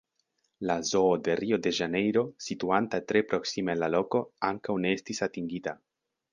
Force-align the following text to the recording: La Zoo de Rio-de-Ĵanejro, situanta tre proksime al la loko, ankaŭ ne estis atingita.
La 0.69 0.77
Zoo 0.91 1.11
de 1.27 1.35
Rio-de-Ĵanejro, 1.39 2.23
situanta 2.47 3.01
tre 3.13 3.23
proksime 3.35 3.77
al 3.77 3.83
la 3.87 3.93
loko, 3.99 4.25
ankaŭ 4.51 4.81
ne 4.87 4.99
estis 4.99 5.27
atingita. 5.31 5.79